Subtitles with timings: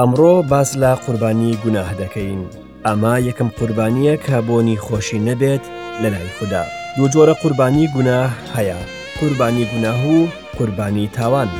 [0.00, 2.40] ئەمڕۆ باس لە قوربانی گوناه دەکەین
[2.86, 5.64] ئەما یەکەم قوربانیە کە بۆنی خۆشی نەبێت
[6.02, 6.62] لە لای خوددا
[6.96, 8.78] دوو جۆرە قوربانی گوناه هەیە
[9.20, 10.18] قوربانی گوناه و
[10.58, 11.50] قوربانی تاوان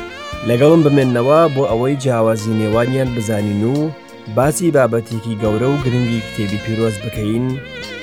[0.49, 3.89] لەگەڵم بمێنەوە بۆ ئەوەی جیاوازی نێوانیان بزانین و
[4.35, 7.45] باسی بابەتێکی گەورە و گرنگی کتێبی پیرۆز بکەین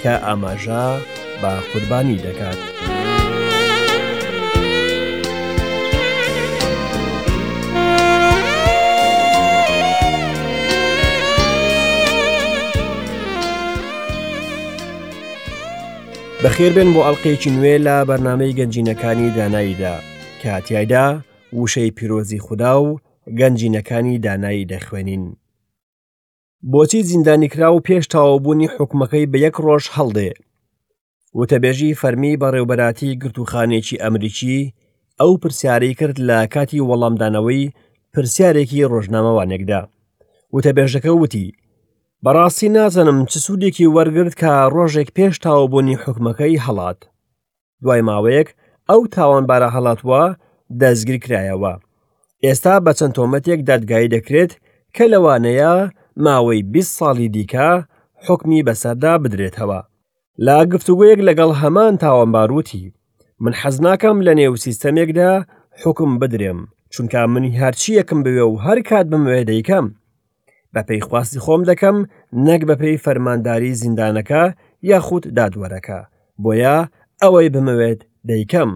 [0.03, 0.85] کە ئاماژە
[1.43, 2.61] با قوربانی دەکات.
[16.47, 19.95] بەخێربێن بۆ ئەڵلقێکی نوێ لە بەرنمەی گەنجینەکانی داناییدا
[20.43, 21.07] کاتیایدا
[21.61, 22.89] وشەی پیرۆزی خوددا و
[23.39, 25.25] گەنجینەکانی دانایی دەخوێنین.
[26.73, 30.31] بۆچی زیندانیکرا و پێش تاوابوونی حکومەکەی بە یەک ڕۆژ هەڵدێ.
[31.41, 34.61] وتەبێژی فەرمی بەڕێوبەراتی گرتوخانێکی ئەمریکی
[35.21, 37.65] ئەو پرسیارەی کرد لە کاتی وەڵامدانەوەی
[38.15, 39.81] پرسیارێکی ڕۆژنامەوانێکدا.
[40.55, 41.47] وتەبێژەکە وتی
[42.25, 47.01] بەڕاستی نازانم چ سوودێکی وەرگرت کە ڕۆژێک پێش تاوەبوونی حکومەکەی هەڵات
[47.83, 48.49] دوای ماوەیەک
[48.91, 50.23] ئەو تاوانبارە هەڵاتوە
[50.81, 51.75] دەستگیر کرایەوە
[52.45, 54.53] ئێستا بە چەند تۆمەتێک دادگایی دەکرێت
[54.95, 55.75] کە لەوانەیە
[56.27, 57.71] ماوەی 20 ساڵی دیکە
[58.27, 59.81] حکمی بەسەردا بدرێتەوە
[60.47, 62.85] لا گفتوگویەک لەگەڵ هەمان تاوانباروتی
[63.43, 65.33] من حەزناکەم لە نێو سیستەمێکدا
[65.83, 66.61] حکم بدرێم
[66.95, 69.87] چونکە منی هەرچیەکم بوێ و هەر کات بموێ دەیکەم
[70.75, 71.97] بە پێیخواستی خۆم دەکەم
[72.47, 74.43] نەک بە پێی فەرمانداری زیندانەکە
[74.91, 75.99] یاخود دادوەرەکە
[76.43, 76.79] بۆیە
[77.23, 78.71] ئەوەی بمەوێت دەیکەم.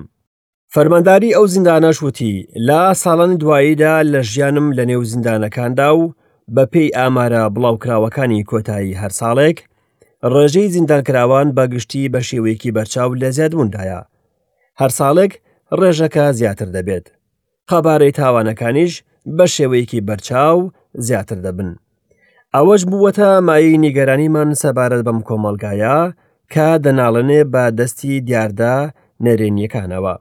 [0.74, 2.32] فەرمانداری ئەو زیندانەش وتی
[2.68, 6.12] لا ساڵانی دواییدا لە ژیانم لە نێو زیندانەکاندا و
[6.54, 9.58] بە پێی ئامارە بڵاوکراوەکانی کۆتایی هەر ساڵێک،
[10.32, 14.00] ڕێژەی زیندانکراوان بەگشتی بە شێوەیەکی بەرچاو لە زیادبووندایە.
[14.80, 15.32] هەر ساڵێک
[15.78, 17.06] ڕێژەکە زیاتر دەبێت.
[17.70, 18.92] خەبارەی تاوانەکانیش
[19.36, 20.58] بە شێوەیەکی بەرچاو
[21.08, 21.70] زیاتر دەبن.
[22.56, 25.96] ئەوەش بووەتە مای نیگەرانیمان سەبارەت بەم کۆمەلگایە
[26.52, 28.76] کە دەناڵێنێ بە دەستی دیاردا
[29.24, 30.14] نەرێنیەکانەوە.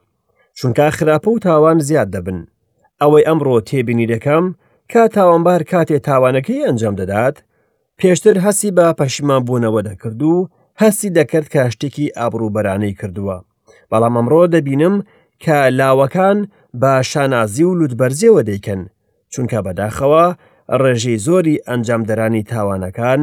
[0.57, 2.39] چونکە خراپە و تاوان زیاد دەبن.
[3.01, 4.45] ئەوەی ئەمڕۆ تێبینی دەکەم
[4.91, 7.35] کە تاوانبار کاتێ تاوانەکەی ئەنجام دەدات،
[7.99, 10.35] پێشتر هەسی بە پەشیمان بوونەوە دەکرد و
[10.81, 13.37] هەسی دەکرد کە شتێکی ئابرووبەرانەی کردووە.
[13.91, 14.95] بەڵام ئەمڕۆ دەبینم
[15.43, 16.37] کە لاوەکان
[16.81, 18.81] بە شانازی و لوتبەرزیەوە دەیکەن،
[19.33, 20.25] چونکە بەداخەوە
[20.81, 23.21] ڕێژەی زۆری ئەنجامدەرانی تاوانەکان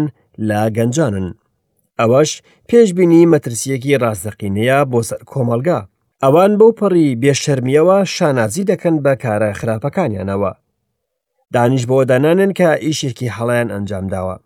[0.48, 1.28] لا گەنجانن.
[2.00, 2.30] ئەوەش
[2.68, 5.80] پێشببینی مەترسیەکی ڕاستەقینەیە بۆ سەر کۆمەلگا.
[6.24, 10.52] ئەوان بۆ پەڕی بێشەرمیەوە شانازی دەکەن بە کارە خراپەکانیانەوە.
[11.54, 14.36] دانیش بۆ دەنانن کە ئیشێکی هەڵیان ئەنجام داوە.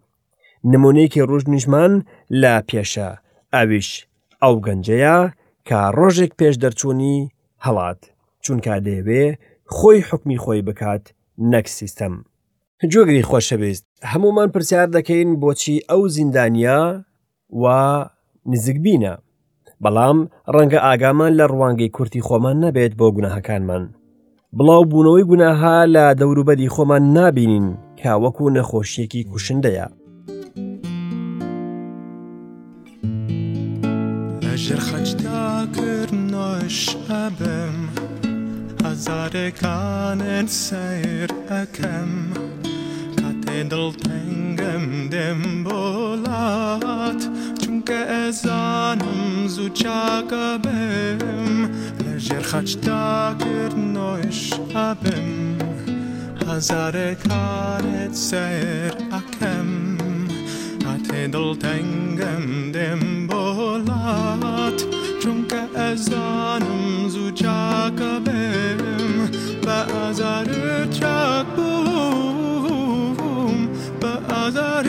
[0.70, 1.92] نمونەیەکی ڕژنیژمان
[2.40, 3.10] لا پێشە،
[3.54, 3.90] ئەویش
[4.42, 5.18] ئەو گەنجەیە
[5.68, 7.18] کە ڕۆژێک پێش دەرچوونی
[7.64, 8.00] هەڵات،
[8.44, 9.24] چونکە دەیەوێ
[9.74, 11.04] خۆی حکمی خۆی بکات
[11.52, 12.14] نەک سیستەم.
[12.84, 16.82] جۆگری خۆشەویست هەمومان پرسیار دەکەین بۆچی ئەو زیندانیا
[17.62, 17.64] و
[18.52, 19.14] نزیکبینە
[19.82, 20.18] بەڵام
[20.54, 23.82] ڕەنگە ئاگامان لە ڕوانگەی کورتی خۆمان نەبێت بۆ گوناهەکانمان
[24.56, 27.66] بڵاو بوونەوەی گوناها لە دەوروبەری خۆمان نابینین
[28.00, 29.86] کاوەکو نەخۆشیەکی کوشندەیە
[34.64, 35.42] ژر خەجدا
[35.76, 37.76] کردنش ئەبم
[38.84, 42.12] هەزارەکانت سیر ئەەکەم.
[43.56, 47.22] Edel tengem dem bolat
[47.64, 47.92] Çünkü
[48.28, 51.20] ezanım zuçaka bem
[52.04, 53.34] Lejer haçta
[53.94, 55.58] noş abim
[56.46, 59.98] Hazare karet seher akem
[60.94, 64.84] Atedel tengem dem bolat
[65.22, 65.58] Çünkü
[65.92, 68.80] ezanım zuçaka bem
[69.66, 71.85] Ve azarı çak bu
[74.54, 74.86] nazar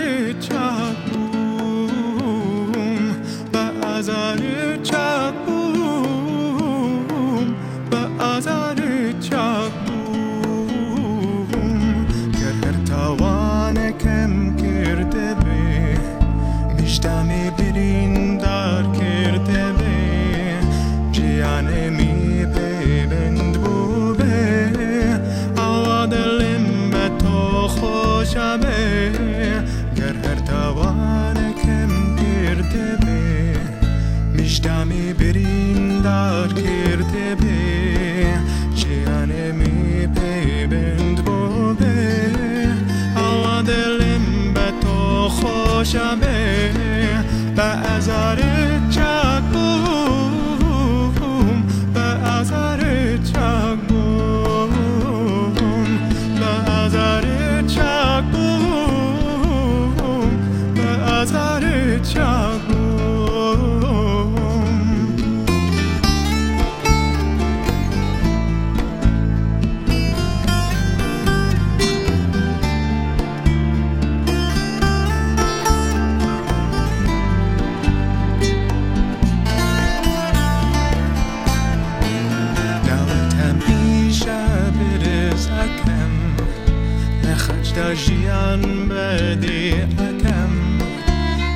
[87.89, 90.49] بدی حکم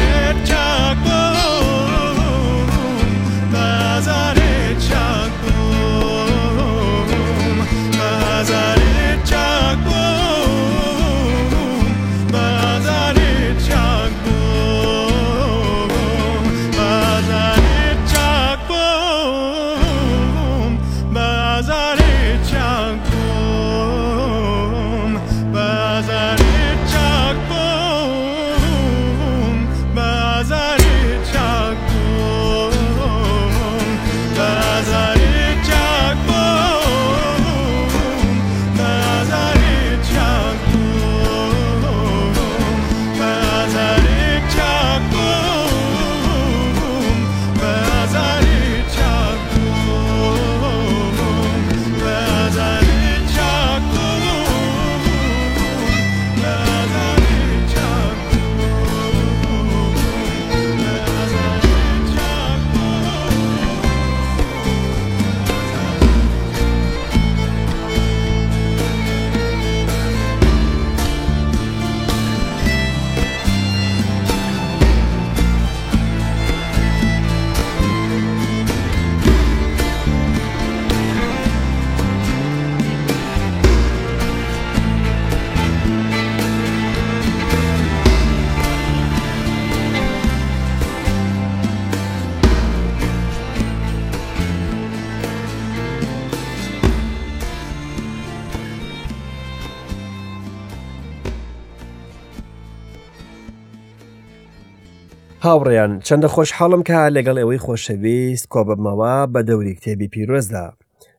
[105.46, 110.66] هاوڕێیان چەندە خۆشحاڵم کە لەگەڵ ئەوەی خۆشەویست کۆبمەوە بە دەوری کتێبی پیرۆزدا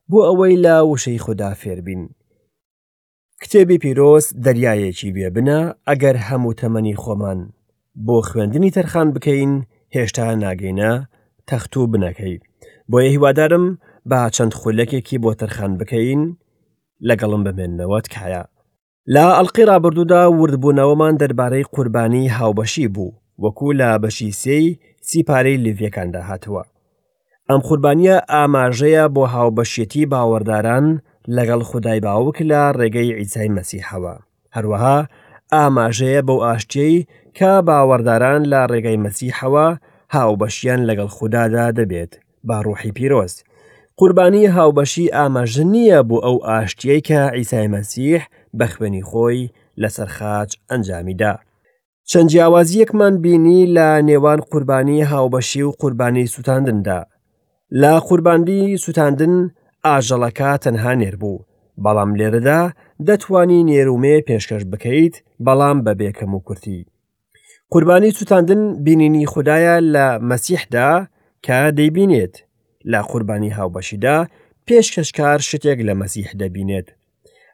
[0.09, 2.03] بۆ ئەوەی لە وشەی خوددا فێربین.
[3.43, 5.59] کتێبی پیرۆز دەریایەکی بێبنە
[5.89, 7.39] ئەگەر هەموو تەمەنی خۆمان
[8.05, 9.51] بۆ خوێندنی تەرخان بکەین
[9.95, 10.91] هێشتا ناگەینە
[11.49, 12.35] تەخت و بنەکەی
[12.91, 13.65] بۆیە هیوادارم
[14.09, 16.21] با چەند خولەکێکی بۆ تەرخان بکەین
[17.07, 18.43] لەگەڵم بمێنەوەت کایە.
[19.13, 23.11] لا ئەلقی رابرردوودا وردبوونەوەمان دەربارەی قوربانی هاوبەشی بوو
[23.43, 24.65] وەکوو لە بەشی سێی
[25.07, 26.63] سی پارەی لڤیەکاندا هاتووە.
[27.49, 30.85] ئەم قوربانیە ئاماژەیە بۆ هاوبەشێتی باوەڕداران
[31.35, 34.15] لەگەڵ خدای باوک لە ڕێگەی ئیسای مەسیحەوە.
[34.55, 34.97] هەروەها
[35.55, 36.95] ئاماژەیە بەو ئاشتەی
[37.37, 39.67] کە باوەڕداران لە ڕێگەی مەسیحەوە
[40.15, 42.13] هاوبەشیان لەگەڵ خوددادا دەبێت
[42.47, 43.39] با ڕوحی پیرۆست.
[43.99, 48.21] قوربانی هاوبەشی ئاماژە نییە بۆ ئەو ئاشتەی کە ئیسای مەسیح
[48.59, 49.41] بەخوێنی خۆی
[49.81, 51.33] لەسەر خاچ ئەنجامیدا.
[52.11, 56.99] چەند جیاوازیەکمان بینی لە نێوان قوربانی هاوبەشی و قوربانی سووتاندندا
[57.81, 59.33] لە قورباندی سووتاندن
[59.87, 61.43] ئاژەڵەکە تەنها نێر بوو
[61.83, 62.61] بەڵام لێرەدا
[63.07, 66.79] دەتوانی نێرومێ پێشکەش بکەیت بەڵام بە بێکەم و کورتی
[67.71, 70.89] قوربانی سووتاندن بینینی خوددایە لە مەسیحدا
[71.45, 72.33] کە دەیبینێت
[72.91, 74.17] لە قوربانی هاوبەشیدا
[74.67, 76.87] پێشکەشکار شتێک لە مەسیح دەبینێت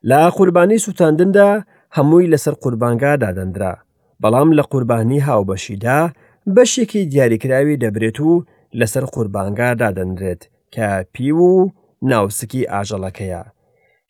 [0.10, 1.50] لە قوربانی سووتاندندا
[1.98, 3.74] هەمووی لەسەر قوربانگا دادەندرا
[4.22, 6.00] بەڵام لە قوربانی هاوبەشیدا
[6.56, 8.46] بەشێکی دیاریکراوی دەبرێت و
[8.80, 10.42] لەسەر قوربانگا دادەنرێت
[10.74, 11.72] کە پی و
[12.10, 13.44] ناوسکی ئاژەڵەکەیە.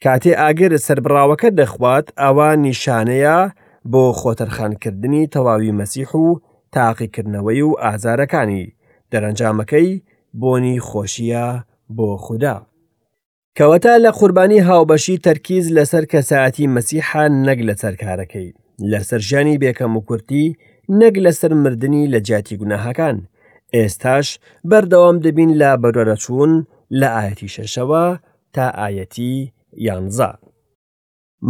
[0.03, 3.37] کاتێ ئاگر سربراوەکە دەخوات ئەوە نیشانەیە
[3.91, 6.27] بۆ خۆتەرخانکردنی تەواوی مەسیح و
[6.75, 8.63] تاقیکردنەوەی و ئازارەکانی
[9.11, 9.89] دەرەنجامەکەی
[10.41, 11.47] بۆنی خۆشیە
[11.97, 12.55] بۆ خوددا.
[13.57, 18.49] کەوەتە لە قوربانی هاوبەشی تەرکیز لەسەر کەساەتی مەسیحان نەک لە سەرکارەکەی.
[18.91, 20.45] لەسەر ژیانی بێکەم و کورتی
[20.99, 23.17] نەک لەسەر مردنی لە جیاتی گوناهەکان
[23.75, 24.27] ئێستاش
[24.69, 26.53] بەردەوام دەبین لە بەرۆرەچوون
[26.99, 28.05] لە ئاەتی شەشەوە
[28.55, 29.35] تا ئاەتی
[29.85, 30.31] یانزا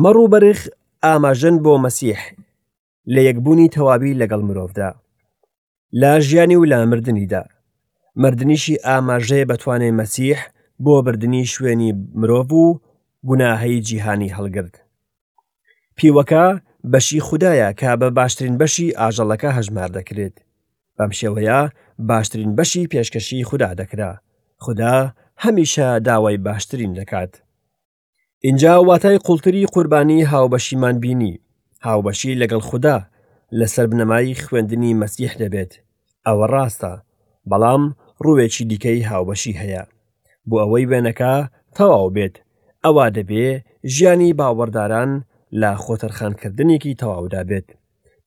[0.03, 0.59] مەڕووبەرخ
[1.03, 2.19] ئاماژن بۆ مەسیح
[3.13, 4.89] لە یەکبوونی تەوابی لەگەڵ مرۆڤدا
[6.01, 7.41] لا ژیانی و لا مردنیدا
[8.23, 10.39] مردنیشی ئاماژەیە بەتوانێ مەسیح
[10.85, 12.65] بۆ بردننی شوێنی مرۆڤ و
[13.29, 14.75] گوناهەی جیهانی هەڵگرت
[15.97, 16.45] پیوەکە
[16.91, 20.35] بەشی خوددایە کە بە باشترین بەشی ئاژەڵەکە هەژمار دەکرێت
[20.97, 21.59] بەم شێوەیە
[22.09, 24.11] باشترین بەشی پێشکەشی خوددا دەکرا
[24.63, 24.95] خدا
[25.43, 27.33] هەمیشە داوای باشترین دەکات
[28.45, 31.39] اینجا واتای قوڵتری قوربانی هاوبەشیمان بینی
[31.85, 32.97] هاوبەشی لەگەڵ خوددا
[33.59, 35.71] لەسەر بنەمایی خوێندنی مەسیح دەبێت
[36.25, 36.93] ئەوە ڕاستە
[37.49, 37.83] بەڵام
[38.23, 39.83] ڕووێکی دیکەی هاوبەشی هەیە
[40.49, 41.33] بۆ ئەوەی وێنەکە
[41.75, 42.35] تەواو بێت
[42.83, 43.47] ئەوا دەبێ
[43.95, 45.11] ژیانی باوەڕداران
[45.61, 47.67] لا خۆتەرخانکردنێکی تەواودا بێت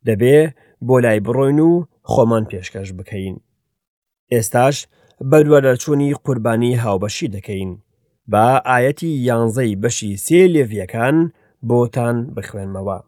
[0.07, 0.39] دەبێ
[0.87, 1.73] بۆ لای بڕۆین و
[2.11, 3.37] خۆمان پێشکەش بکەین
[4.33, 4.77] ئێستاش
[5.31, 7.71] بەدوەرەچوونی قوربانی هاوبەشی دەکەین
[8.33, 11.17] با ئاەتی یانزەی بەشی سێ لێڤیەکان
[11.69, 12.99] بۆتان بخوێنمەوە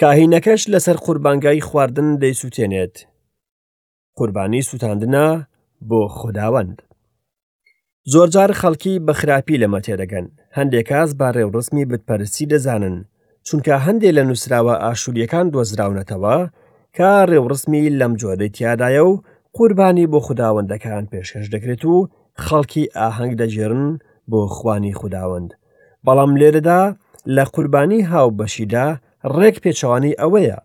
[0.00, 2.94] کاهینەکەش لەسەر قوربانگای خواردن دەیسووتێنێت
[4.18, 5.26] قوربانی سووتاندنە
[5.88, 6.78] بۆ خداوەند
[8.10, 12.96] زۆرجار خەڵکی بە خراپی لەمە تێدەگەن هەندێک کاس با ڕێوڕستمی بتپەرسی دەزانن
[13.46, 16.36] چونکە هەندێک لە نووسراوە ئاشوریەکان دۆزراونەتەوە
[16.96, 19.20] کە ڕێوڕستمی لەم جۆرەی تیادایە و
[19.56, 21.96] قوربانی بۆ خودداوەندەکان پێشکەش دەکرێت و
[22.44, 23.84] خەڵکی ئاهەنگ دەژێرن
[24.30, 25.50] بۆ خوانی خودداوەند
[26.06, 26.82] بەڵام لێرەدا
[27.36, 28.86] لە قوربانی هاوبەشیدا
[29.36, 30.58] ڕێک پێچوانی ئەوەیە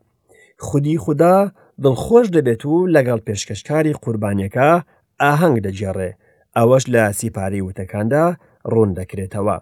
[0.65, 1.37] خودی خوددا
[1.83, 4.69] دڵخۆش دەبێت و لەگەڵ پێشکەشکاری قوربانیەکە
[5.21, 6.11] ئاهەنگ دەجێڕێ
[6.57, 8.25] ئەوەش لە سیپاری وتەکاندا
[8.71, 9.57] ڕوون دەکرێتەوە.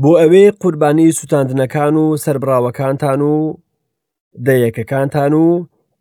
[0.00, 3.34] بۆ ئەوەی قوربانی سووتاندنەکان و سربراوەکانتان و
[4.46, 5.46] دەیەکەکانتان و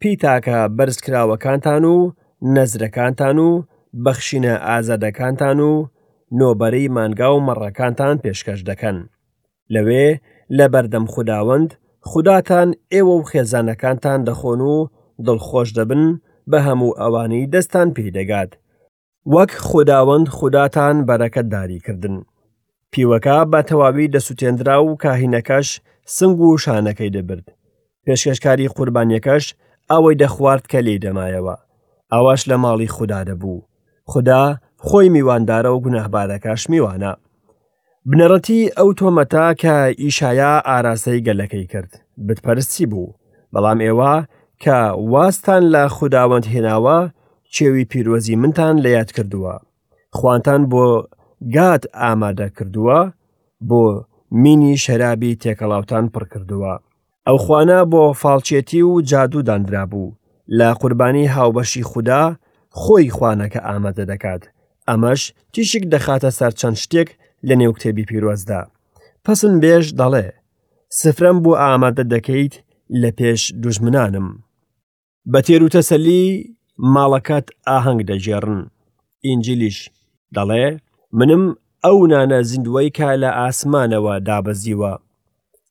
[0.01, 1.95] پیتاکە بەرزکراوەکانتان و
[2.55, 3.49] نەزرەکانتان و
[4.03, 5.71] بەخشینە ئازادەکانتان و
[6.39, 8.97] نۆبەری مانگا و مەڕەکانتان پێشکەش دەکەن.
[9.73, 10.07] لەوێ
[10.57, 11.69] لە بەردەم خودداوەند
[12.09, 14.75] خوداتان ئێوە و خێزانەکانتان دەخۆن و
[15.25, 16.03] دڵخۆش دەبن
[16.51, 18.51] بە هەموو ئەوانی دەستان پێدەگات
[19.25, 22.15] وەک خودداوەند خوداتان بەرەکەت داریکردن.
[22.91, 25.67] پیوەکە بە تەواوی دەسووتێنرا و کاهینەکەش
[26.15, 27.47] سنگ و شانەکەی دەبرد.
[28.05, 29.43] پێشکەشکاری قوربانیەکەش
[29.91, 31.55] ئەوەی دەخوارد کە لێ دەمایەوە.
[32.13, 33.61] ئەوەش لە ماڵی خوددا دەبوو.
[34.11, 34.43] خدا
[34.85, 37.13] خۆی میواندارە و گونەهبارەکەش میوانە.
[38.09, 41.91] بنەڕەتی ئەو تۆمەتا کە ئیشایە ئاراسەی گەلەکەی کرد
[42.27, 43.13] بتپەرستی بوو
[43.53, 44.13] بەڵام ئێوە
[44.63, 44.75] کە
[45.13, 46.99] واستان لە خودداوەند هێناوە
[47.55, 49.53] چێوی پیرۆزی منتان لە یاد کردووە
[50.17, 50.85] خوانتان بۆ
[51.55, 52.99] گات ئامادە کردووە
[53.69, 53.83] بۆ
[54.41, 56.73] مینی شەرابی تێکەڵاوتان پڕ کردووە
[57.27, 60.15] ئەو خوانە بۆ فالچێتی و جادووداندرا بوو
[60.59, 62.23] لە قوربانی هاوبەشی خوددا
[62.81, 64.41] خۆی خوانەکە ئامادە دەکات
[64.89, 65.21] ئەمەش
[65.53, 67.09] تیشک دەخاتە سەر چەند شتێک
[67.47, 68.61] لە نێوکتێبی پیرۆزدا
[69.25, 70.27] پسن بێژ دەڵێ
[70.99, 72.53] سفرم بۆ ئامادە دەکەیت
[73.01, 74.27] لە پێش دوژمنانم
[75.31, 76.25] بە تێروتەسەلی
[76.93, 78.59] ماڵەکەت ئاهەنگ دەژێڕن
[79.25, 79.77] ئینجلیش
[80.35, 80.65] دەڵێ
[81.17, 81.43] منم
[81.85, 84.93] ئەو نانە زیندوەی کا لە ئاسمانەوە دابەزیوە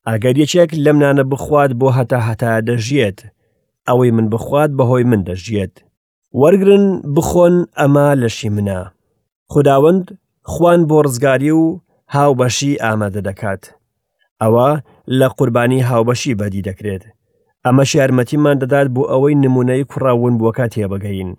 [0.08, 3.18] ئەگەر یەکێک لەم نانە بخوات بۆ هەتا هەتا دەژێت
[3.88, 5.74] ئەوەی من بخوات بەهۆی من دەژێت
[6.42, 8.80] وەرگن بخۆن ئەمە لەشی منە
[9.52, 10.04] خداوەند
[10.52, 11.64] خوان بۆ ڕزگاری و
[12.14, 13.62] هاوبەشی ئامادە دەکات
[14.42, 14.68] ئەوە
[15.18, 17.04] لە قوربانی هاوبەشی بەدی دەکرێت
[17.66, 21.30] ئەمەش یارمەتیمان دەدات بۆ ئەوەی نمونەی کوڕاون بووەکە تێبگەین.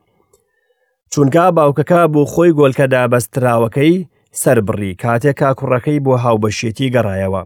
[1.13, 3.93] چونگا باوکەکە بۆ خۆی گۆلکەدا بەستراوەکەی
[4.41, 7.43] سربڕی کاتێکا کوڕەکەی بۆ هاوبەشێتی گەڕایەوە.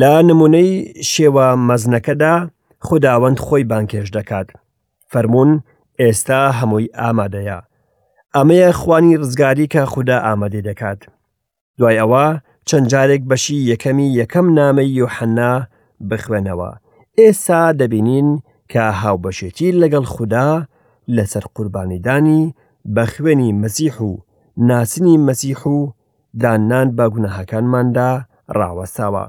[0.00, 0.70] لا نمونەی
[1.12, 2.34] شێوە مەزنەکەدا
[2.86, 4.48] خودداوەند خۆی بانکێش دەکات.
[5.10, 5.50] فەرمونون
[6.02, 7.58] ئێستا هەمووی ئامادەیە.
[8.36, 11.00] ئەمەیە خوانی ڕزگاری کە خوددا ئامادە دەکات.
[11.78, 12.26] دوای ئەوە
[12.68, 15.52] چەند جارێک بەشی یەکەمی یەکەم نامەی یوحنا
[16.10, 16.72] بخوێنەوە.
[17.20, 18.28] ئێسا دەبینین
[18.72, 20.50] کە هاوبەشێتی لەگەڵ خوددا
[21.16, 22.42] لەسەر قوربانیدانی
[22.94, 24.10] بە خوێنی مەسیح و
[24.68, 25.78] ناسنی مەسیح و
[26.42, 28.10] داننان بە گوناهەکانماندا
[28.58, 29.24] ڕاوەستاوە.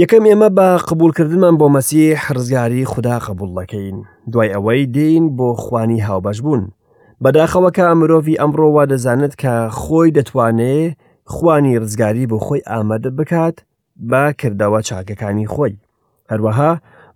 [0.00, 3.96] یەکەم ئێمە بە قبولکردنمان بۆ مەسی حرزگاری خوددا قبول دەکەین
[4.32, 6.62] دوای ئەوەی دین بۆ خوانی هاوبەش بوون
[7.24, 10.96] بەداخەوە کە ئەمرۆڤی ئەمڕۆوا دەزانێت کە خۆی دەتوانێت
[11.34, 13.56] خوانی ڕزگاری بۆ خۆی ئامادە بکات
[14.10, 15.74] بە کردەوە چاکەکانی خۆی
[16.30, 16.72] هەروەها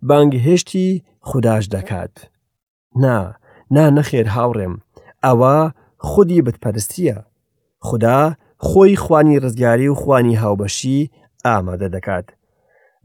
[0.09, 0.87] بانگی هێشتی
[1.29, 2.15] خودداش دەکات.
[3.03, 3.19] نا،
[3.75, 4.75] نا نەخێر هاوڕێم،
[5.25, 5.57] ئەوە
[6.09, 7.19] خودی بتپەرستیە.
[7.89, 8.21] خدا
[8.69, 11.09] خۆی خوانی ڕزگاری و خوانی هاوبەشی
[11.47, 12.27] ئامادە دەکات.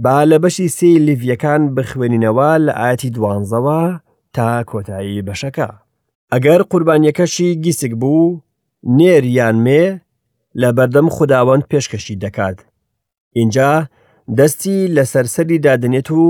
[0.04, 3.82] با لە بەشی سێ لیڤیەکان بخوێنینەوە لە ئاەتی دوانزەوە
[4.36, 5.70] تا کۆتایی بەشەکە.
[6.34, 8.40] ئەگەر قوربانیەکەشی گیسک بوو،
[8.98, 9.84] نێر یان مێ
[10.62, 12.58] لە بەردەم خداوەند پێشکەشی دەکات.
[13.38, 13.72] اینجا
[14.38, 16.26] دەستی لە سەرسەری دادنێت و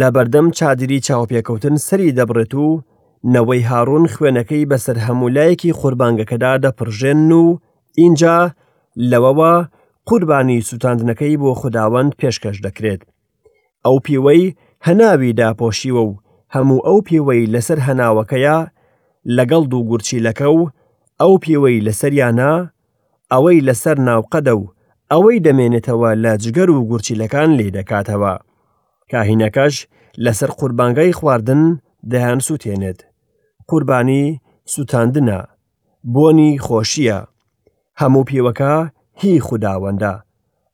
[0.00, 2.68] لە بەردەم چادری چاوپێکەوتن سەری دەبڕێت و
[3.34, 7.58] نەوەی هاڕون خوێنەکەی بەسەر هەمولایەکی قوربانگەکەدا دەپڕژێن و
[8.02, 8.38] اینجا
[9.10, 9.54] لەوەوە
[10.08, 13.02] قوربانی سووتاندنەکەی بۆ خداوەند پێشکەش دەکرێت.
[13.84, 14.42] ئەو پیوەی
[14.86, 16.12] هەناوی داپۆشیوە و
[16.54, 18.58] هەموو ئەو پیوەی لەسەر هەناوەکەیە
[19.36, 20.60] لەگەڵ دوو گورچیلەکە و
[21.20, 22.52] ئەو پیوەی لەسەریانە
[23.32, 24.70] ئەوەی لەسەر ناوقەدە و
[25.12, 28.34] ئەوەی دەمێنێتەوە لە جگەر و گورچیلەکان لێ دەکاتەوە.
[29.12, 29.74] کاهینەکەش
[30.24, 31.62] لەسەر قوربانگای خواردن
[32.12, 33.00] دەیان سووتێنێت
[33.68, 34.24] قوربانی
[34.72, 35.40] سووتاندنە
[36.14, 37.18] بۆنی خۆشیە
[38.00, 38.74] هەموو پیوەکە
[39.20, 40.14] هی خودداوەندە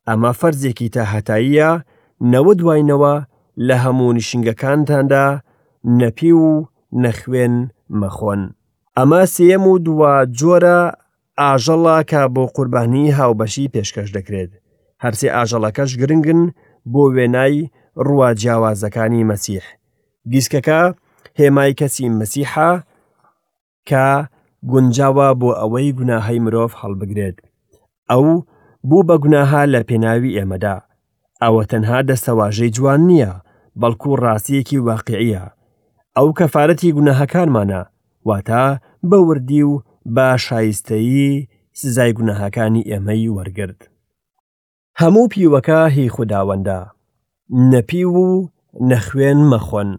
[0.09, 1.71] ئەمە فەرزێکی تاهەتاییە
[2.33, 3.15] نەوە دواینەوە
[3.67, 5.27] لە هەموو نیشنگەکانتاندا
[6.01, 6.49] نەپی و
[7.03, 7.55] نەخوێن
[8.01, 8.43] مەخۆن
[8.99, 10.81] ئەمە سێم و دووە جۆرە
[11.43, 14.51] ئاژەڵە کە بۆ قوربانی هاوبەشی پێشکەش دەکرێت
[15.05, 16.41] هەرسێ ئاژەڵەکەش گرنگن
[16.93, 17.57] بۆ وێنای
[18.07, 19.65] ڕوا جیاوازەکانی مەسیح
[20.33, 20.81] دیسکەکە
[21.41, 22.71] هێمای کەسی مەسیحا
[23.89, 24.07] کە
[24.71, 27.37] گونجاوە بۆ ئەوەی گوناهی مرۆڤ هەڵبگرێت
[28.11, 28.27] ئەو
[28.89, 30.77] بوو بە گوناها لە پێناوی ئێمەدا
[31.43, 33.33] ئەوە تەنها دەستەواژەی جوان نییە
[33.81, 35.45] بەڵکو ڕاستیەکی واقعیە
[36.17, 37.83] ئەو کەفاەتی گوناهەکانمانە
[38.29, 38.65] واتە
[39.09, 39.73] بە وردی و
[40.17, 41.33] با شایستەیی
[41.81, 43.81] سزای گوناهەکانی ئێمەی وەرگرت
[45.01, 46.81] هەموو پیوەکە هی خودداوەندە
[47.51, 48.49] نەپی و
[48.91, 49.91] نەخوێن مەخۆن.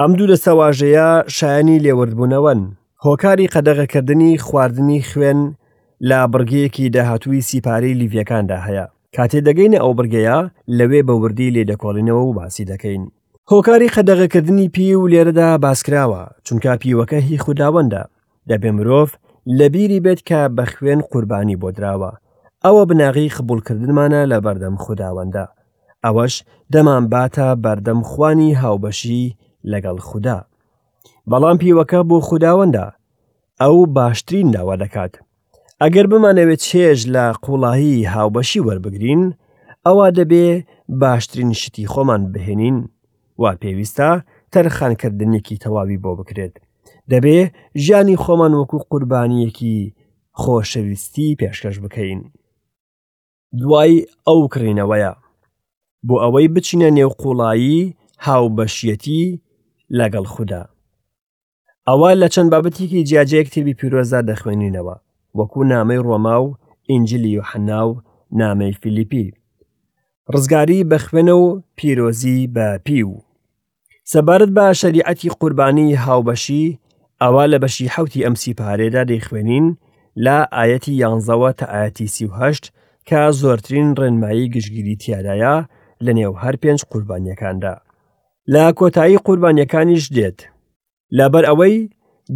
[0.00, 2.60] ئەم دوو لە سەواژەیە شایانی لێوردبوونەوەن،
[3.04, 5.40] هۆکاری قەدەغەکردنی خواردنی خوێن
[6.08, 8.86] لە بڕگەیەکی داهاتووی سیپارەی لیڤەکاندا هەیە.
[9.16, 10.38] کاتێ دەگەینە ئەو بگەیە
[10.78, 13.02] لەوێ بەوردی لێدەکۆڵینەوە و باسی دەکەین.
[13.50, 18.02] هۆکاری خەدەغەکردنی پی و لێرەدا باسکراوە چونکە پیوەکە هی خودداوەندە
[18.50, 19.10] دەبێ مرۆڤ
[19.58, 22.12] لە بیری بێت کە بە خوێن قوربانی بۆ درراوە
[22.64, 25.46] ئەوە بناغی خبولکردنمانە لە بەردەم خودداوەندە
[26.06, 26.34] ئەوەش
[26.74, 29.24] دەمان باتە بەردەمخوانی هاوبەشی
[29.72, 30.38] لەگەڵ خوددا.
[31.30, 32.86] بەڵام پیوەکە بۆ خودداوەندا،
[33.60, 35.12] ئەو باشترین داوا دەکات.
[35.82, 39.22] ئەگەر بمانەوێت چێژ لە قوڵاهی هاوبەشی وەربگرین،
[39.86, 40.46] ئەوە دەبێ
[41.02, 42.78] باشترین شتی خۆمان بهێنین،
[43.42, 44.10] وا پێویستە
[44.54, 46.54] تەرخانکردنێکی تەواوی بۆ بکرێت.
[47.12, 47.38] دەبێ
[47.84, 49.76] ژیانی خۆمان وەکو قوربانیەکی
[50.40, 52.20] خۆشەویستی پێشکەش بکەین.
[53.60, 55.12] دوای ئەو کڕینەوەیە
[56.08, 57.92] بۆ ئەوەی بچینە نێو قوڵایی
[58.26, 59.24] هاوبەشیەتی
[59.98, 60.62] لەگەڵ خوددا.
[61.88, 64.96] ئەوە لە چەند بابەتێکی جیاجەیە کتێبی پیرۆزا دەخوێنینەوە
[65.38, 66.54] وەکوو نامەی ڕۆما و
[66.90, 67.92] ئینجلی و حەنا و
[68.40, 69.26] نامەی فیلیپی.
[70.32, 71.46] ڕزگاری بەخوێنە و
[71.78, 73.14] پیرۆزی بە پی و.
[74.12, 76.64] سەبارەت بە شەریعەتی قوربانی هاوبەشی
[77.22, 79.66] ئەوە لە بەشی حوتی ئەمسی پارێدا دەیخوێنین
[80.24, 82.64] لا ئاەتی یانزەوە تا ئاەتی سیهشت
[83.08, 85.56] کە زۆرترین ڕێنمایی گشتگیری تیادایە
[86.06, 87.74] لە نێو هەر پێنج قوربانیەکاندا
[88.52, 90.38] لە کۆتایی قوربانیەکانیش دێت
[91.16, 91.76] لابەر ئەوەی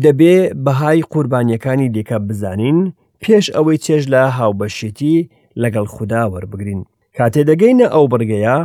[0.05, 2.79] دەبێ بەهای قوربانیەکانی دیکە بزانین
[3.22, 5.16] پێش ئەوەی چێژ لە هاوبەشێتی
[5.62, 6.83] لەگەڵ خوددا وەربگرین
[7.16, 8.57] کاتێ دەگەینە ئەو بەرگەیە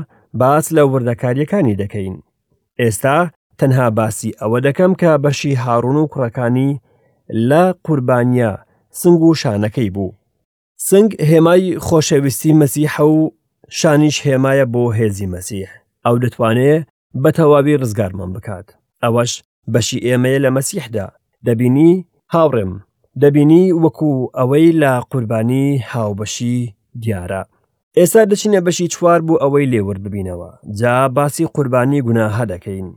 [0.41, 2.15] باس لە وردەکاریەکانی دەکەین
[2.81, 3.17] ئێستا
[3.59, 6.71] تەنها باسی ئەوە دەکەم کە بەشی هاڕون و کوڕەکانی
[7.49, 8.51] لە قوربانیە
[9.01, 10.11] سنگ و شانەکەی بوو
[10.89, 13.19] سنگ هێمای خۆشەویستی مەسیحە و
[13.79, 15.69] شانیش هێمایە بۆ هێزی مەسیح
[16.05, 16.83] ئەو دەتوانێت
[17.21, 18.67] بە تەواوی ڕزگارمان بکات
[19.03, 19.31] ئەوەش
[19.73, 21.07] بەشی ئێمەیە لە مەسیحدا
[21.47, 21.91] دەبینی
[22.33, 22.73] هاوڕێم
[23.21, 26.57] دەبینی وەکو ئەوەی لە قوربانی هاوبەشی
[27.03, 27.41] دیارە
[27.97, 32.87] ئێستا دەچینە بەشی چوار بوو ئەوەی لێور ببینەوە جا باسی قوربانی گوناها دەکەین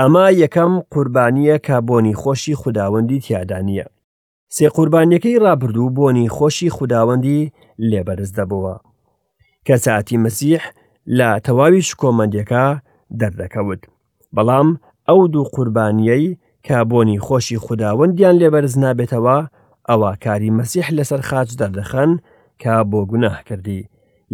[0.00, 3.86] ئەمە یەکەم قوربانیە کە بۆنی خۆشی خودداوەندی تیادا نیە
[4.56, 7.50] سێ قوربانیەکەی ڕابردوو بۆنی خۆشی خودداوەندی
[7.90, 8.76] لێبەرز دەبەوە
[9.66, 10.60] کە سعاتی مەسیح
[11.18, 12.64] لە تەواوی شکۆمەندەکە
[13.20, 13.82] دەردەکەوت
[14.36, 14.68] بەڵام
[15.08, 16.26] ئەو دوو قوربانیەی
[16.66, 19.38] کە بۆنی خۆشی خودداوەندیان لێبەرز نابێتەوە
[19.88, 22.10] ئەوە کاری مەسیح لەسەر خاچ دەردەخەن
[22.62, 23.80] کە بۆ گوناه کردی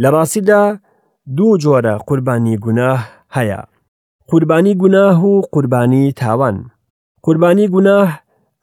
[0.02, 0.62] لە ڕاستیدا
[1.36, 2.98] دوو جۆرە قوربانی گوناه
[3.36, 3.60] هەیە
[4.30, 6.56] قوربانی گوناه و قوربانی تاوان
[7.26, 8.08] قوربانی گوناه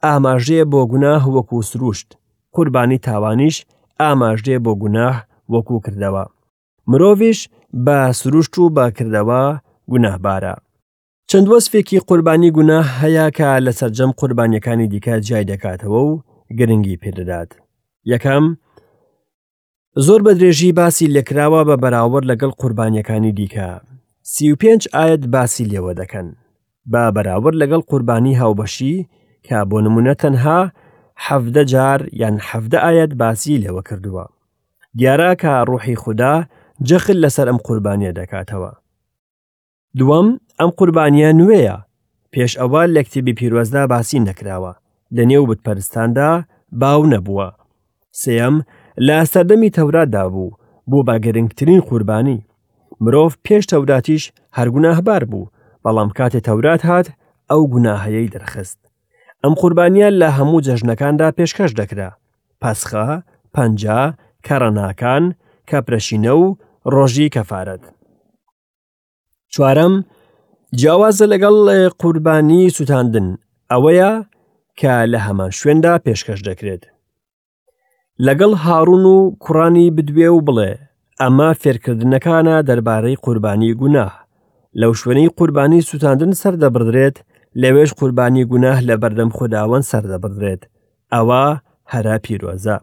[0.08, 2.08] ئاماژێ بۆ گوناه وەکو سروشت
[2.56, 3.56] قوربانی تاوانیش
[4.00, 5.16] ئاماژێ بۆ گوناه
[5.52, 6.24] وەکو کردەوە
[6.88, 7.38] مرۆڤش
[7.86, 9.42] بە سروشت و بەکردەوە
[9.92, 10.54] گوناهبارە.
[11.30, 16.12] چەند وەسفێکی قوربانی گونا هەیە کە لە سەررجەم قوربانیەکانی دیکە جیای دەکاتەوە و
[16.58, 17.50] گرنگی پێدەدات.
[18.14, 18.44] یەکەم،
[20.06, 23.70] زۆر بە درێژی باسی لێکراوە بە بەراورد لەگەڵ قوربانیەکانی دیکە.
[24.32, 26.28] سی و پێنج ئاەت باسی لێوە دەکەن.
[26.92, 28.94] با بەراورد لەگەڵ قوربانی هاوبەشی
[29.46, 30.60] کە بۆ نمونە تەنها
[31.26, 34.24] حەفدە جار یان حەفدە ئاەت باسی لێوە کردووە.
[35.00, 36.36] دیارە کە ڕوحی خوددا
[36.88, 38.72] جەخل لەسەر ئەم قوربانیە دەکاتەوە.
[39.98, 40.28] دووەم
[40.60, 41.76] ئەم قوربانیە نوێیە
[42.32, 44.72] پێش ئەوە لە کتێبی پیرۆزدا باسی نەکراوە
[45.16, 46.30] لە نێو بتپەرستاندا
[46.80, 47.48] باو نەبووە.
[48.22, 48.54] سێم
[49.06, 50.50] لە سەردەمی تەوراتدا بوو
[50.90, 52.40] بوو بە گەرنگترین قوربانی.
[53.02, 54.22] مرۆڤ پێش تەوراتیش
[54.58, 55.50] هەرگوناهبار بوو
[55.84, 57.06] بەڵام کاتێ تەورات هات
[57.50, 58.78] ئەو گوناهەیەی دەرخست.
[59.44, 62.10] ئەم قوربانیە لە هەموو جەژنەکاندا پێشکەش دەکرا.
[62.62, 63.08] پەسخە،
[63.54, 63.82] پەنج،
[64.46, 65.24] کەڕەناکان،
[65.70, 66.44] کەپرەشینە و
[66.94, 67.82] ڕۆژی کەفاەت
[69.54, 69.94] چوارەم
[70.78, 71.56] جیاوازە لەگەڵ
[72.00, 73.28] قوربانی سووتاندن
[73.72, 74.10] ئەوەیە
[74.80, 76.82] کە لە هەمان شوێندا پێشکەش دەکرێت
[78.26, 80.72] لەگەڵ هاڕون و کوڕانی بدوێ و بڵێ
[81.20, 84.12] ئەمە فێرکردنەکانە دەربارەی قوربانی گوناه
[84.80, 87.16] لەو شوێنەی قوربانی سووتاندن سەردەبدرێت
[87.62, 90.62] لەوێش قوربانی گوناه لە بەردەم خودداوەند سەردەبدرێت
[91.14, 91.44] ئەوە
[91.92, 92.76] هەرا پیرۆزە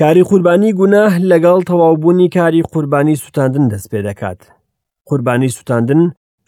[0.00, 4.40] کاری قوربانی گوناه لەگەڵ تەواوبوونی کاری قوربانی سووتاندن دەست پێ دەکات.
[5.08, 6.00] قوربانی سووتاندن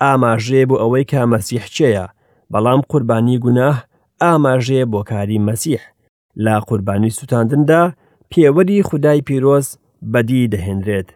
[0.04, 2.06] ئاماژێ بۆ ئەوەی کا مەسیحچەیە،
[2.52, 3.76] بەڵام قوربانی گوناه
[4.22, 5.82] ئاماژێ بۆ کاری مەسیح.
[6.44, 7.82] لا قوربانی سووتاندندا
[8.30, 9.66] پێوەری خودای پیرۆز
[10.12, 11.08] بەدی دەهێنرێت.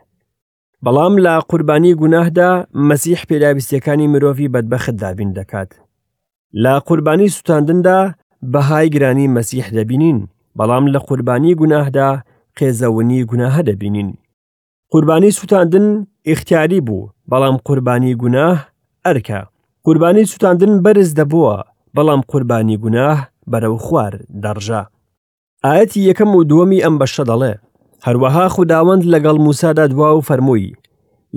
[0.85, 2.51] بەڵام لا قوربانی گوناهدا
[2.89, 5.71] مەسیح پێداویستەکانی مرۆڤی بەدبەخت دابین دەکات.
[6.63, 7.99] لا قوربانی سووتاندندا
[8.53, 10.21] بەهای گرانی مەسیح دەبینین
[10.61, 12.09] بەڵام لە قوربانی گوناهدا
[12.59, 14.11] قێزەونی گوناهە دەبینین
[14.93, 15.87] قوربانی سووتاندن
[16.31, 18.57] ئختیاری بوو بەڵام قوربانی گوناه
[19.07, 19.41] ئەرکە
[19.87, 21.57] قوربانی سووتاندن بەرز دەبووە
[21.97, 23.19] بەڵام قوربانی گوناه
[23.53, 24.83] بەرەو خوار دەڕژە
[25.65, 27.53] ئاەتی یەکەم و دووەمی ئەم بەشە دەڵێ
[28.07, 30.77] هەروەها خودداوەند لەگەڵ موسادا دوا و فەرمووی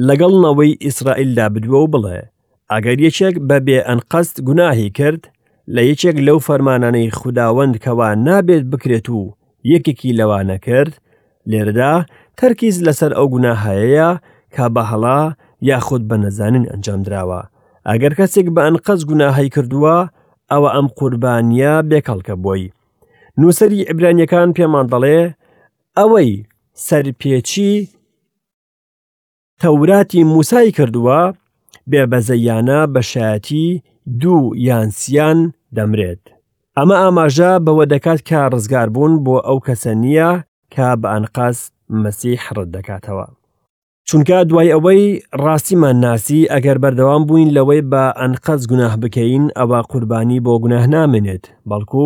[0.08, 2.20] لەگەڵ نەوەی ئیسرائیلدا بدووە و بڵێ
[2.72, 5.22] ئەگەر یەکێک بە بێ ئەنقەست گوناهی کرد
[5.76, 9.22] لە یەکێک لەو فەرمانانەی خودداوەند کەوان نابێت بکرێت و
[9.72, 10.94] یەکێکی لەوانە کرد
[11.52, 11.94] لێردا
[12.40, 14.10] تەرکیز لەسەر ئەو گوناهەیەە
[14.56, 15.22] کا بەهڵا
[15.70, 17.42] یاخود بە نەزانین ئەنجام درراوە
[17.90, 19.98] ئەگەر کەسێک بە ئەنقەز گوناهی کردووە
[20.52, 22.64] ئەوە ئەم قوربانیا بێکەڵکە بۆی
[23.40, 25.20] نووسری عبرانیەکان پێمان دەڵێ
[25.98, 26.32] ئەوەی
[26.88, 27.74] سەرپێچی
[29.62, 31.20] تەوراتی موسای کردووە
[31.92, 33.68] بێبەزەیانە بەشایەتی
[34.22, 35.38] دوو یانسیان
[35.76, 36.24] دەمرێت.
[36.78, 40.30] ئەمە ئاماژە بەوە دەکات کە ڕزگاربوون بۆ ئەو کەسە نییە
[40.74, 41.58] کە بە ئەنقاس
[42.02, 43.28] مەسی حڕت دەکاتەوە.
[44.08, 45.04] چونکە دوای ئەوەی
[45.44, 51.46] ڕاستیمان ناسی ئەگەر بەردەوام بووین لەوەی بە ئەنقەز گوناه بکەین ئەوە قوربانی بۆ گوناه نامێنێت
[51.70, 52.06] بەڵکو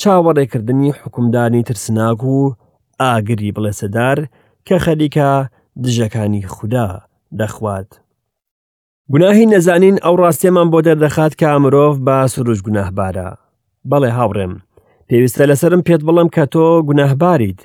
[0.00, 2.36] چاوەڕێکردنی حکومدانی ترسناک و
[3.00, 4.18] ئاگری بڵێسەدار
[4.66, 5.30] کە خەریکە
[5.84, 6.88] دژەکانی خوددا
[7.38, 7.90] دەخوات.
[9.12, 13.28] گوناهی نەزانین ئەو ڕاستێمان بۆ دەردەخات کە مرۆڤ بە سروش گوناهبارە
[13.90, 14.54] بەڵێ هاوڕێم
[15.08, 17.60] پێویستە لەسرم پێت بڵم کە تۆ گوناهباریت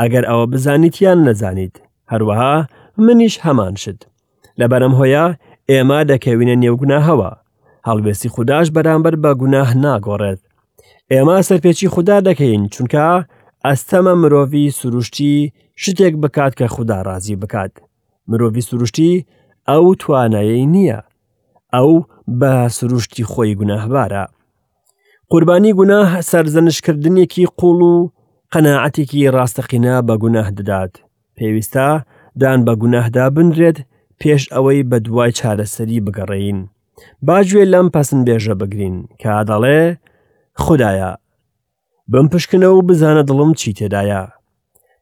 [0.00, 1.74] ئەگەر ئەوە بزانیت یان نەزانیت
[2.12, 2.54] هەروەها
[3.04, 4.00] منیش هەمان شت
[4.60, 5.26] لەبەرم هۆیە
[5.70, 7.30] ئێمە دەکەوینە نێوگوناهەوە
[7.88, 10.40] هەڵوێستی خودداش بەرامبەر بە گوناه ناگۆڕێت
[11.12, 13.06] ئێمە سەرپێکی خوددا دەکەین چونکە
[13.66, 15.34] ئەستەمە مرۆڤی سروشتی
[15.82, 17.72] شتێک بکات کە خوددا ڕازی بکات
[18.30, 19.12] مرۆڤی سروشتی
[19.70, 21.00] ئەو توانایی نییە
[21.74, 21.94] ئەو
[22.40, 24.24] بە سروشتی خۆی گوناهبارە
[25.30, 28.10] قوربانی گوناه سەرزەنشکردنێکی قوڵ و
[28.54, 30.92] قەنەعەتێکی ڕاستەقینا بە گوناه دەدات
[31.36, 31.88] پێویستە
[32.40, 33.78] دان بە گوناهدا بنرێت
[34.20, 36.58] پێش ئەوەی بە دوای چارەسەری بگەڕین
[37.26, 39.80] باگوێ لەم پەسنبێژە بگرین کە دەڵێ
[40.64, 41.12] خدایە
[42.12, 44.22] بم پشکنەوە و بزانە دڵم چی تێدایە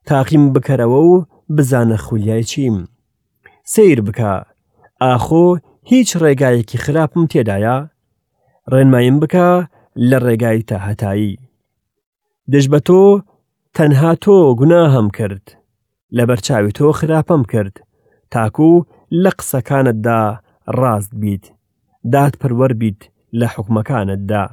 [0.08, 1.14] تاقیم بکەرەوە و
[1.56, 2.76] بزانە خولیای چیم
[3.72, 4.34] سیر بکە
[5.06, 5.46] ئاخۆ
[5.90, 7.76] هیچ ڕێگایەکی خراپم تێدایە
[8.72, 9.48] ڕێنمایم بکە
[10.08, 11.34] لە ڕێگای تاهتایی
[12.52, 13.02] دەش بە تۆ
[13.76, 15.46] تەنها تۆ گوناهەم کرد
[16.16, 17.76] لە بەرچاوی تۆ خراپەم کرد
[18.32, 18.70] تاکو
[19.22, 20.22] لە قسەکانتدا
[20.80, 21.44] ڕاست بیت
[22.12, 23.00] داد پەروەەر بیت
[23.40, 24.44] لە حکومەکانتدا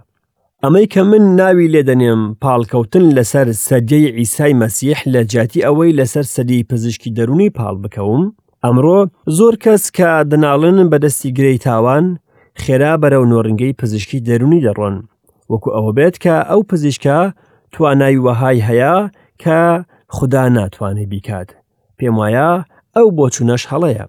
[0.64, 6.68] ئەمەی کە من ناوی لێدەنێم پاڵکەوتن لەسەر سەدیی ئیسای مەسیح لە جاتی ئەوەی لەسەر سەدی
[6.70, 8.24] پزیشکی دەرونی پاڵ بکەوم
[8.66, 9.00] ئەمڕۆ
[9.38, 12.06] زۆر کەس کە دەناڵن بەدەستی گرەی تاوان
[12.62, 14.96] خێرا بەرەو نۆڕنگەی پزیشکی دەرونی دەڕۆن
[15.52, 17.20] وەکو ئەوە بێت کە ئەو پزیشکە
[17.74, 18.96] توانای وەهای هەیە
[19.42, 19.60] کە
[20.16, 21.50] خدا ناتوانێت بیکات
[21.98, 22.50] پێم وایە
[22.96, 24.06] ئەو بۆ چوونەش هەڵەیە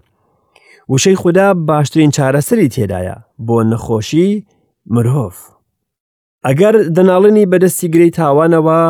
[0.91, 4.29] وشەی خوددا باشترین چارەسەری تێدایە بۆ نەخۆشی
[4.93, 5.35] مرۆڤ
[6.47, 8.81] ئەگەر دەناڵنی بەدەستی گرەی تاوانەوە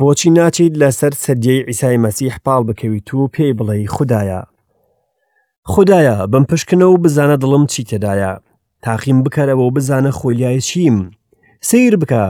[0.00, 4.42] بۆچی ناچیت لەسەر سەدیەی ئیسای مەسیح پاڵ بکەویت و پێی بڵێ خدایە
[5.72, 8.32] خدایە بەم پشکنە و بزانە دڵم چی تێدایە
[8.86, 10.96] تاقیم بکارەوە و بزانە خۆلیای چیم
[11.68, 12.24] سیر بکە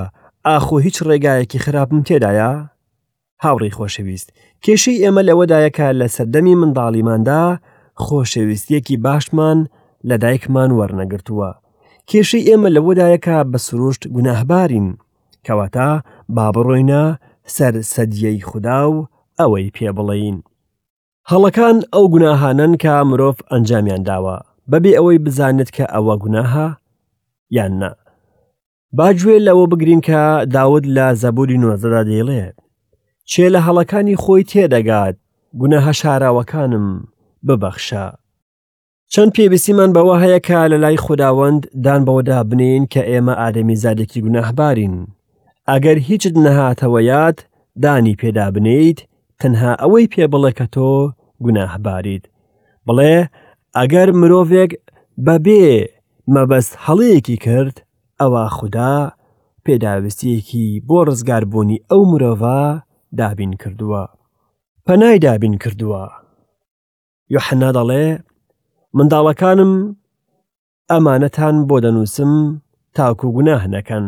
[0.46, 2.52] ئاخۆ هیچ ڕێگایەکی خراپم تێدایە
[3.44, 4.28] هاوڕی خۆشەویست
[4.64, 7.44] کێشەی ئێمە لەوەدایەکە لە سەردەمی منداڵیماندا
[8.04, 9.58] خۆشەویستیەکی باشمان
[10.08, 11.50] لە دایکمان وەرنەگرتووە
[12.10, 14.88] کێشەی ئێمە لەوەدایەکە بە سروشت گوناهبارین
[15.46, 15.88] کەواتە
[16.36, 17.04] بابڕۆینە
[17.56, 19.06] سەر سەدیەی خودا و
[19.40, 20.38] ئەوەی پێ بڵین
[21.32, 24.36] هەڵەکان ئەو گوناهانەن کە مرۆڤ ئەنجامیان داوە
[24.70, 26.68] بەبێ ئەوەی بزانێت کە ئەوە گوناها
[27.56, 27.90] یان نا
[28.98, 30.22] باگوێ لەوە بگرین کە
[30.56, 32.44] داود لە زەبوری نوەزەدا دێڵێ
[33.30, 35.16] چێ لە هەڵەکانی خۆی تێدەگات
[35.60, 36.86] گونەها شاراوەکانم
[37.46, 38.06] ببەخشە
[39.12, 44.20] چەند پێویستیمان بەوە هەیە کە لە لای خودداوەند دان بەوەدا بنین کە ئێمە ئادەمی زادێکی
[44.24, 44.96] گونەهبارین
[45.70, 47.38] ئەگەر هیچت نەهاتەوەیات
[47.82, 48.98] دانی پێدا بنیت
[49.40, 50.90] تەنها ئەوەی پێ بڵێ کە تۆ
[51.44, 52.22] گوناهبارید
[52.86, 53.14] بڵێ
[53.76, 54.70] ئەگەر مرۆڤێک
[55.26, 55.64] بەبێ
[56.34, 57.76] مەبەست هەڵەیەکی کرد
[58.20, 58.94] ئەوە خوددا
[59.64, 62.42] پێداویستیەکی بۆ ڕزگاربوونی ئەو مرۆڤ
[63.20, 64.02] دابین کردووە
[64.86, 66.04] پەنای دابین کردووە
[67.34, 68.06] یحنا دەڵێ
[68.96, 69.72] منداڵەکانم
[70.92, 72.32] ئەمانەتان بۆ دەنووسم
[72.96, 74.04] تاکو گوناه نەکەن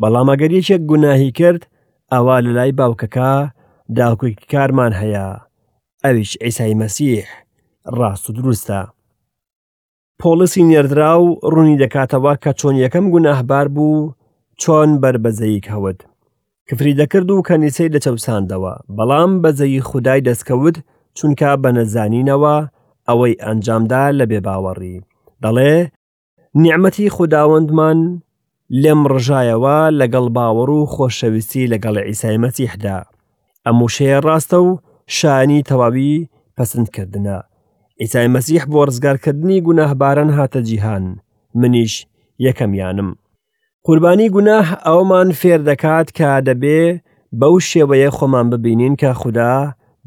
[0.00, 1.62] بەڵام ئەگەر یەکێک گوناهی کرد
[2.12, 3.32] ئەوا لە لای باوکەکە
[3.98, 5.26] داکوی کارمان هەیە
[6.04, 7.24] ئەویش ئەیسای مەسیح
[7.98, 8.80] ڕاست و دروستە.
[10.20, 14.12] پۆلسی نێردرا و ڕوونی دەکاتەوە کە چۆن یەکەم گونەهبار بوو
[14.62, 16.00] چۆن بربەزەیی کەوت.
[16.68, 20.76] کفری دەکرد و کەنیسەی دەچەوساندەوە بەڵام بەزەی خودای دەستکەوت
[21.18, 22.56] چونکە بە نەزانینەوە
[23.08, 24.96] ئەوەی ئەنجامدا لە بێباوەڕی.
[25.42, 25.74] دەڵێ،
[26.62, 27.98] نیعممەتی خودداوەندمان
[28.82, 32.98] لێم ڕژایەوە لەگەڵ باوەڕ و خۆشەویستی لەگەڵ ئیسایمەسیحدا
[33.66, 34.68] ئەموشەیە ڕاستە و
[35.08, 37.38] شانی تەواوی پەسەندکردە
[38.00, 41.04] ئیسای مەسیح بۆ ڕزگارکردنی گوناهباران هاتە جیهان
[41.60, 41.94] منیش
[42.46, 43.10] یەکەمیانم
[43.86, 46.80] قوربانی گوناه ئەومان فێر دەکات کە دەبێ
[47.40, 49.56] بەو شێوەیە خۆمان ببینین کە خوددا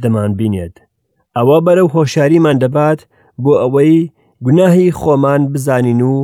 [0.04, 0.76] دەمان بینێت
[1.38, 3.00] ئەوە بەرەو هۆشاریمان دەبات
[3.44, 3.96] بۆ ئەوەی
[4.46, 6.16] گوناهی خۆمان بزانین و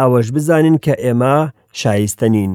[0.00, 1.36] ئەوەش بزانین کە ئێمە
[1.80, 2.52] شایستەنین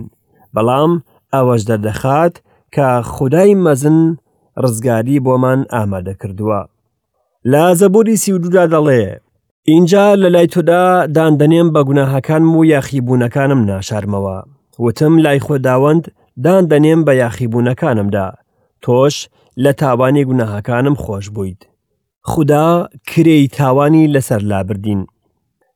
[0.56, 0.92] بەڵام
[1.34, 2.34] ئەوەش دەردەخات
[2.76, 4.00] کە خدای مەزن
[4.63, 6.60] ڕزگاری بۆمان ئامادە کردووە
[7.52, 9.04] لا زەبوری سیودودا دەڵێ
[9.72, 14.38] اینجا لە لای تۆدا داندنێم بە گوناهەکانم و یاخیبوونەکانم ناشارمەوە
[14.84, 16.04] وتم لای خۆداوەند
[16.46, 18.28] داندنێم بە یاخیبوونەکانمدا
[18.84, 19.15] تۆش
[19.63, 21.62] لە تاوانی گوناهەکانم خۆش بوویت
[22.22, 22.68] خدا
[23.10, 25.06] کرێی تاوانی لەسەر لابردین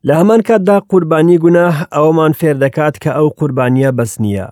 [0.06, 4.48] لە هەمان کاتدا قوربانی گوناه ئەومان فێر دەکات کە ئەو قوربانیە بەس نییە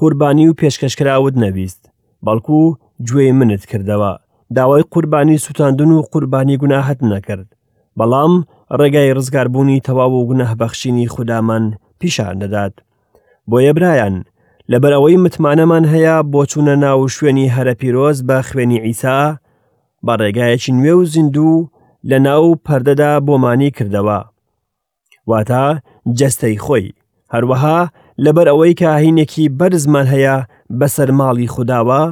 [0.00, 1.82] قوربانی و پێشکەشکراوت نەویست
[2.26, 2.60] بەڵکو
[3.08, 4.12] گوێی منت کردەوە
[4.56, 7.48] داوای قوربانی سووتاندن و قوربانی گوناهت نەکرد
[7.98, 8.32] بەڵام
[8.78, 11.64] ڕێگای ڕزگاربوونی تەواو و گونەهبەخشینی خوددامان
[12.00, 12.74] پیشان دەدات
[13.50, 14.16] بۆ یەبرایان
[14.72, 19.18] لەبەرەوەی متمانەمان هەیە بۆ چوونە ناو شوێنی هەرەپیرۆز بە خوێنی ئیسا
[20.06, 21.68] بە ڕێگایەکی نوێ و زیندوو
[22.10, 24.20] لە ناو پەردەدا بۆمانی کردەوە
[25.30, 25.64] واتە
[26.18, 26.86] جەستەی خۆی
[27.34, 27.78] هەروەها
[28.24, 30.36] لەبەر ئەوەی کە هینێکی بەرزمان هەیە
[30.78, 32.02] بەسەر ماڵی خودداوە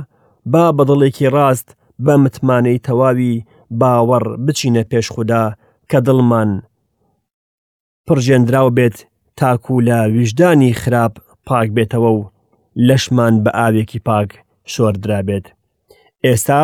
[0.52, 1.68] با بەدڵێکی ڕاست
[2.04, 3.34] بە متمانەی تەواوی
[3.80, 5.44] باوەڕ بچینە پێش خوددا
[5.90, 6.50] کە دڵمان
[8.06, 8.96] پڕژێنراو بێت
[9.38, 11.14] تاکو لە ویژدانی خراپ
[11.48, 12.20] پاک بێتەوە و
[12.86, 14.30] لەشمان بە ئاوێکی پاک
[14.72, 15.46] شۆردرابێت.
[16.26, 16.62] ئێستا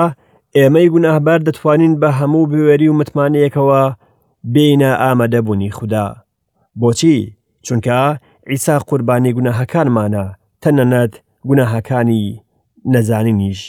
[0.56, 3.82] ئێمەی گوناهبار دەتوانین بە هەموو بوێری و متمانەیەکەوە
[4.54, 6.08] بینە ئامادەبوونی خوددا.
[6.80, 7.16] بۆچی؟
[7.66, 7.98] چونکە
[8.50, 10.24] ئیسا قوربانی گوناهەکانمانە
[10.62, 11.12] تەنەنەت
[11.48, 12.24] گوناهەکانی
[12.92, 13.60] نەزانینیش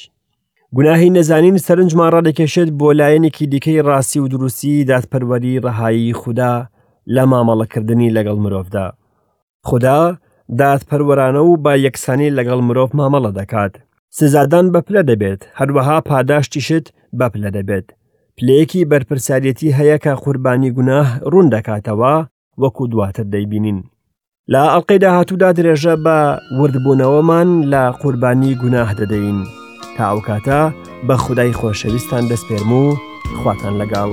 [0.75, 6.53] گوناهی نەزانین سەرنجمان ڕادەکێشێت بۆ لایەنێکی دیکەی ڕاستی و دروستی دادپەروەری ڕەهایی خوددا
[7.15, 8.85] لە مامەڵەکردنی لەگەڵ مرۆڤدا
[9.67, 9.99] خدا
[10.59, 13.73] دادپەروەرانە و با یەکسانی لەگەڵ مرۆڤ مامەڵە دەکات
[14.17, 16.85] سزادان بەپلە دەبێت هەروەها پاداشتیشت
[17.19, 17.87] بەپلە دەبێت
[18.37, 22.15] پلەیەکی بەرپرسارەتی هەیە کە قوربانی گوناه ڕوون دەکاتەوە
[22.61, 23.79] وەکو دواتر دەیبینین
[24.53, 26.19] لە ئەڵلقەی داهاتوودا درێژە بە
[26.59, 29.37] وردبوونەوەمان لە قوربانی گوناه دەدەین
[29.95, 30.61] تا ئەو کاتە
[31.07, 32.83] بە خودای خۆشەویستان دەستپێرم و
[33.39, 34.11] خواتان لەگاڵ